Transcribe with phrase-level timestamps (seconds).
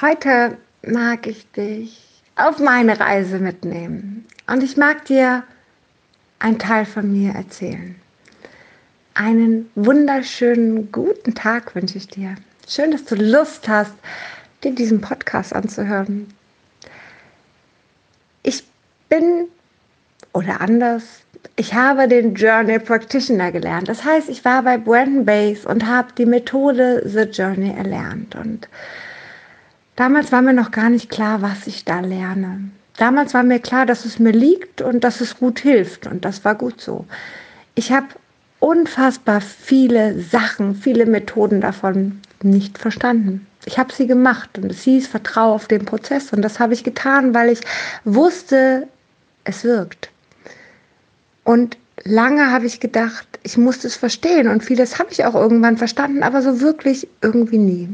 [0.00, 2.00] Heute mag ich dich
[2.34, 5.44] auf meine Reise mitnehmen und ich mag dir
[6.40, 7.94] einen Teil von mir erzählen.
[9.14, 12.34] Einen wunderschönen guten Tag wünsche ich dir.
[12.66, 13.92] Schön, dass du Lust hast,
[14.64, 16.26] dir diesen Podcast anzuhören.
[18.42, 18.64] Ich
[19.08, 19.46] bin
[20.32, 21.04] oder anders,
[21.54, 23.88] ich habe den Journey Practitioner gelernt.
[23.88, 28.66] Das heißt, ich war bei Brandon Base und habe die Methode The Journey erlernt und
[29.96, 32.70] Damals war mir noch gar nicht klar, was ich da lerne.
[32.96, 36.44] Damals war mir klar, dass es mir liegt und dass es gut hilft und das
[36.44, 37.06] war gut so.
[37.74, 38.06] Ich habe
[38.60, 43.46] unfassbar viele Sachen, viele Methoden davon nicht verstanden.
[43.66, 46.84] Ich habe sie gemacht und es hieß, vertraue auf den Prozess und das habe ich
[46.84, 47.60] getan, weil ich
[48.04, 48.88] wusste,
[49.44, 50.10] es wirkt.
[51.44, 55.76] Und lange habe ich gedacht, ich muss es verstehen und vieles habe ich auch irgendwann
[55.76, 57.88] verstanden, aber so wirklich irgendwie nie.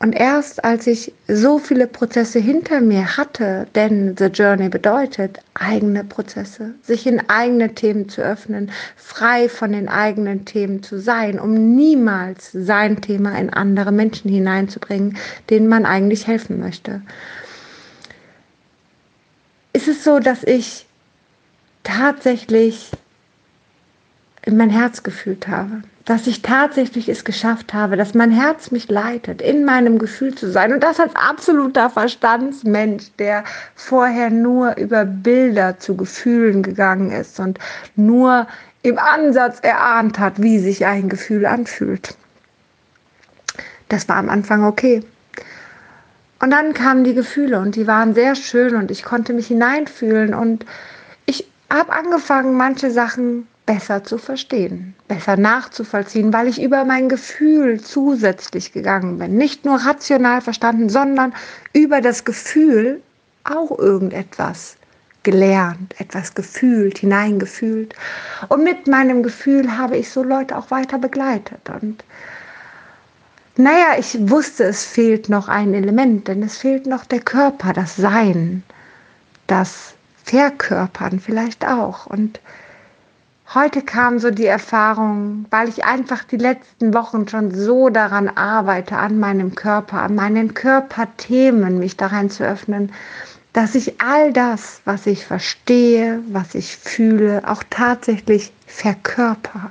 [0.00, 6.04] Und erst als ich so viele Prozesse hinter mir hatte, denn The Journey bedeutet eigene
[6.04, 11.74] Prozesse, sich in eigene Themen zu öffnen, frei von den eigenen Themen zu sein, um
[11.74, 15.16] niemals sein Thema in andere Menschen hineinzubringen,
[15.50, 17.02] denen man eigentlich helfen möchte.
[19.72, 20.86] Ist es so, dass ich
[21.82, 22.92] tatsächlich
[24.48, 28.88] in mein Herz gefühlt habe dass ich tatsächlich es geschafft habe, dass mein Herz mich
[28.88, 30.72] leitet, in meinem Gefühl zu sein.
[30.72, 37.58] Und das als absoluter Verstandsmensch, der vorher nur über Bilder zu Gefühlen gegangen ist und
[37.94, 38.46] nur
[38.80, 42.16] im Ansatz erahnt hat, wie sich ein Gefühl anfühlt.
[43.90, 45.02] Das war am Anfang okay.
[46.40, 50.32] Und dann kamen die Gefühle und die waren sehr schön und ich konnte mich hineinfühlen
[50.32, 50.64] und
[51.26, 57.82] ich habe angefangen, manche Sachen besser zu verstehen, besser nachzuvollziehen, weil ich über mein Gefühl
[57.82, 59.36] zusätzlich gegangen bin.
[59.36, 61.34] Nicht nur rational verstanden, sondern
[61.74, 63.02] über das Gefühl
[63.44, 64.76] auch irgendetwas
[65.22, 67.94] gelernt, etwas gefühlt, hineingefühlt.
[68.48, 71.60] Und mit meinem Gefühl habe ich so Leute auch weiter begleitet.
[71.82, 72.02] Und
[73.58, 77.96] naja, ich wusste, es fehlt noch ein Element, denn es fehlt noch der Körper, das
[77.96, 78.62] Sein,
[79.46, 79.92] das
[80.24, 82.06] Verkörpern vielleicht auch.
[82.06, 82.40] Und
[83.54, 88.98] Heute kam so die Erfahrung, weil ich einfach die letzten Wochen schon so daran arbeite,
[88.98, 92.92] an meinem Körper, an meinen Körperthemen, mich daran zu öffnen,
[93.54, 99.70] dass ich all das, was ich verstehe, was ich fühle, auch tatsächlich verkörper.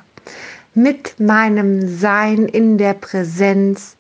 [0.73, 3.95] Mit meinem Sein in der Präsenz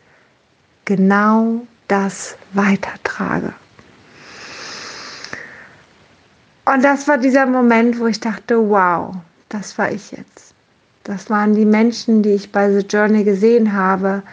[0.85, 3.53] genau das weitertrage.
[6.65, 9.15] Und das war dieser Moment, wo ich dachte, wow,
[9.49, 10.53] das war ich jetzt.
[11.03, 14.23] Das waren die Menschen, die ich bei The Journey gesehen habe,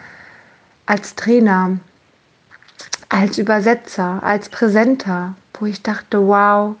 [0.85, 1.79] als Trainer,
[3.09, 6.75] als Übersetzer, als Präsenter, wo ich dachte, wow,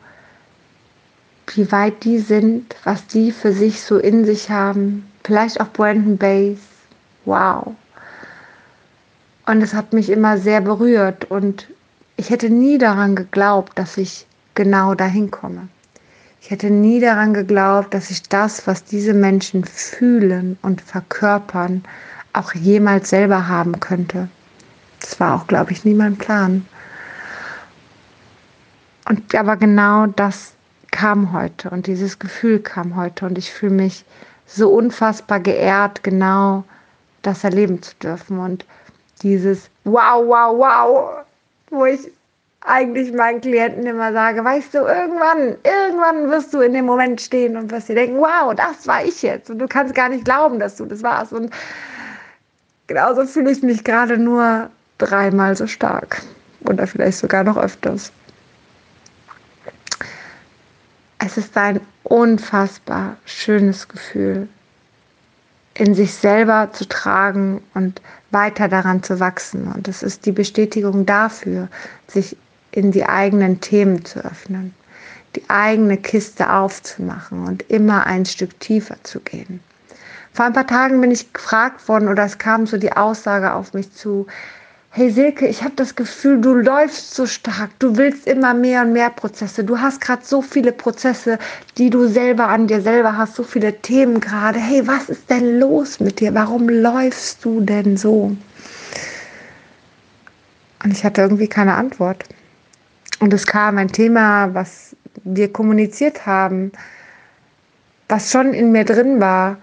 [1.53, 5.09] wie weit die sind, was die für sich so in sich haben.
[5.23, 6.59] Vielleicht auch Brandon Base.
[7.23, 7.75] Wow.
[9.45, 11.67] Und es hat mich immer sehr berührt und
[12.17, 14.25] ich hätte nie daran geglaubt, dass ich
[14.55, 15.67] genau dahin komme.
[16.45, 21.83] Ich hätte nie daran geglaubt, dass ich das, was diese Menschen fühlen und verkörpern,
[22.33, 24.29] auch jemals selber haben könnte.
[24.99, 26.67] Das war auch, glaube ich, nie mein Plan.
[29.09, 30.53] Und aber genau das
[30.91, 34.05] kam heute und dieses Gefühl kam heute und ich fühle mich
[34.45, 36.63] so unfassbar geehrt, genau
[37.23, 38.65] das erleben zu dürfen und
[39.23, 41.25] dieses Wow, wow, wow,
[41.71, 42.01] wo ich
[42.65, 47.57] eigentlich meinen Klienten immer sage, weißt du, irgendwann, irgendwann wirst du in dem Moment stehen
[47.57, 49.49] und wirst dir denken, wow, das war ich jetzt.
[49.49, 51.31] Und du kannst gar nicht glauben, dass du das warst.
[51.31, 51.53] Und
[52.87, 56.21] genauso fühle ich mich gerade nur dreimal so stark.
[56.67, 58.11] Oder vielleicht sogar noch öfters.
[61.19, 64.47] Es ist ein unfassbar schönes Gefühl,
[65.75, 69.71] in sich selber zu tragen und weiter daran zu wachsen.
[69.71, 71.67] Und es ist die Bestätigung dafür,
[72.07, 72.37] sich
[72.75, 74.75] in die eigenen Themen zu öffnen,
[75.35, 79.61] die eigene Kiste aufzumachen und immer ein Stück tiefer zu gehen.
[80.33, 83.73] Vor ein paar Tagen bin ich gefragt worden oder es kam so die Aussage auf
[83.73, 84.27] mich zu,
[84.89, 88.91] hey Silke, ich habe das Gefühl, du läufst so stark, du willst immer mehr und
[88.91, 91.39] mehr Prozesse, du hast gerade so viele Prozesse,
[91.77, 94.59] die du selber an dir selber hast, so viele Themen gerade.
[94.59, 96.33] Hey, was ist denn los mit dir?
[96.33, 98.35] Warum läufst du denn so?
[100.83, 102.25] Und ich hatte irgendwie keine Antwort.
[103.19, 106.71] Und es kam ein Thema, was wir kommuniziert haben,
[108.09, 109.57] was schon in mir drin war,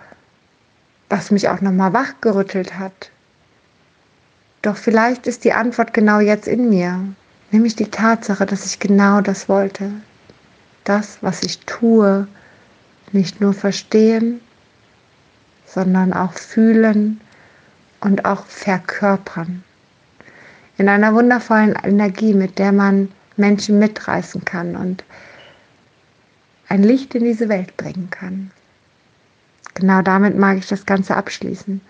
[1.09, 3.11] was mich auch nochmal wachgerüttelt hat.
[4.63, 6.99] Doch vielleicht ist die Antwort genau jetzt in mir,
[7.51, 9.91] nämlich die Tatsache, dass ich genau das wollte.
[10.85, 12.27] Das, was ich tue,
[13.13, 14.41] nicht nur verstehen,
[15.67, 17.21] sondern auch fühlen
[18.01, 19.63] und auch verkörpern.
[20.79, 25.05] In einer wundervollen Energie, mit der man Menschen mitreißen kann und
[26.69, 28.51] ein Licht in diese Welt bringen kann.
[29.75, 31.81] Genau damit mag ich das Ganze abschließen.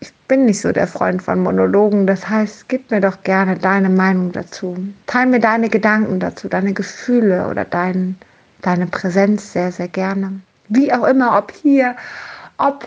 [0.00, 3.88] Ich bin nicht so der Freund von Monologen, das heißt, gib mir doch gerne deine
[3.88, 4.76] Meinung dazu.
[5.06, 8.18] Teil mir deine Gedanken dazu, deine Gefühle oder dein,
[8.62, 10.40] deine Präsenz sehr, sehr gerne.
[10.68, 11.96] Wie auch immer, ob hier,
[12.58, 12.86] ob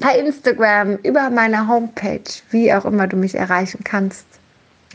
[0.00, 4.26] bei Instagram, über meine Homepage, wie auch immer du mich erreichen kannst.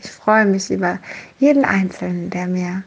[0.02, 0.98] Ich freue mich über
[1.38, 2.82] jeden Einzelnen, der mir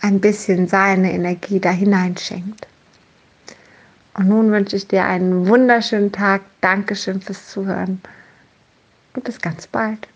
[0.00, 2.66] ein bisschen seine Energie da hineinschenkt.
[4.14, 6.42] Und nun wünsche ich dir einen wunderschönen Tag.
[6.60, 8.00] Dankeschön fürs Zuhören
[9.14, 10.08] und bis ganz bald.